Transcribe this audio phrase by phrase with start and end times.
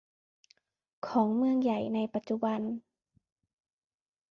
[1.07, 2.61] ของเมืองใหญ่ในปัจจุบัน